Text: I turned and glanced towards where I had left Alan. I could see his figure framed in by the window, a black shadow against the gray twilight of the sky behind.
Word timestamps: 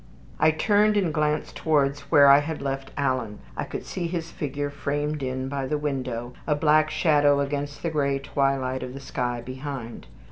I 0.39 0.49
turned 0.49 0.97
and 0.97 1.13
glanced 1.13 1.55
towards 1.55 2.09
where 2.09 2.25
I 2.25 2.39
had 2.39 2.59
left 2.59 2.89
Alan. 2.97 3.37
I 3.55 3.65
could 3.65 3.85
see 3.85 4.07
his 4.07 4.31
figure 4.31 4.71
framed 4.71 5.21
in 5.21 5.47
by 5.47 5.67
the 5.67 5.77
window, 5.77 6.33
a 6.47 6.55
black 6.55 6.89
shadow 6.89 7.39
against 7.39 7.83
the 7.83 7.91
gray 7.91 8.17
twilight 8.17 8.81
of 8.81 8.95
the 8.95 8.99
sky 8.99 9.41
behind. 9.41 10.07